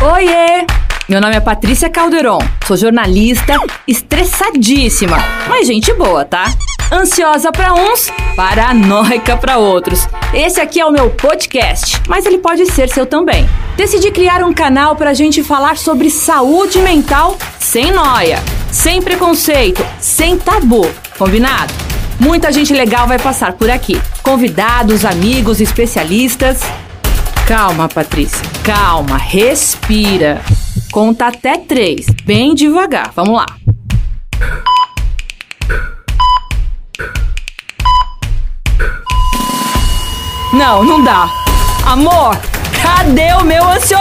Oiê! 0.00 0.66
Meu 1.08 1.20
nome 1.20 1.36
é 1.36 1.40
Patrícia 1.40 1.88
Calderon, 1.90 2.38
sou 2.66 2.76
jornalista, 2.76 3.58
estressadíssima, 3.86 5.16
mas 5.48 5.66
gente 5.66 5.92
boa, 5.94 6.24
tá? 6.24 6.52
Ansiosa 6.90 7.52
para 7.52 7.74
uns, 7.74 8.10
paranoica 8.34 9.36
para 9.36 9.58
outros. 9.58 10.08
Esse 10.32 10.60
aqui 10.60 10.80
é 10.80 10.84
o 10.86 10.90
meu 10.90 11.10
podcast, 11.10 12.00
mas 12.08 12.26
ele 12.26 12.38
pode 12.38 12.66
ser 12.66 12.88
seu 12.88 13.06
também. 13.06 13.48
Decidi 13.76 14.10
criar 14.10 14.42
um 14.42 14.52
canal 14.52 14.96
pra 14.96 15.14
gente 15.14 15.42
falar 15.42 15.76
sobre 15.76 16.10
saúde 16.10 16.78
mental 16.80 17.36
sem 17.58 17.90
noia, 17.90 18.42
sem 18.70 19.00
preconceito, 19.00 19.84
sem 20.00 20.38
tabu. 20.38 20.90
Combinado? 21.18 21.72
Muita 22.18 22.52
gente 22.52 22.72
legal 22.72 23.06
vai 23.06 23.18
passar 23.18 23.52
por 23.52 23.70
aqui. 23.70 24.00
Convidados, 24.22 25.04
amigos, 25.04 25.60
especialistas. 25.60 26.60
Calma, 27.46 27.88
Patrícia. 27.88 28.40
Calma, 28.64 29.18
respira. 29.18 30.40
Conta 30.90 31.26
até 31.26 31.58
três, 31.58 32.06
bem 32.24 32.54
devagar. 32.54 33.12
Vamos 33.14 33.34
lá. 33.34 33.46
Não, 40.54 40.82
não 40.82 41.04
dá. 41.04 41.28
Amor, 41.84 42.34
cadê 42.80 43.34
o 43.34 43.44
meu 43.44 43.62
ansiolítico? 43.68 43.93